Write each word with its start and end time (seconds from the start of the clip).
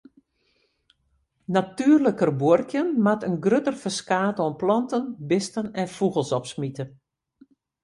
Natuerliker 1.57 2.31
buorkjen 2.41 2.89
moat 3.05 3.25
in 3.29 3.37
grutter 3.45 3.75
ferskaat 3.83 4.35
oan 4.43 4.55
planten, 4.63 5.03
bisten 5.29 5.67
en 5.81 5.87
fûgels 5.95 6.31
opsmite. 6.39 6.83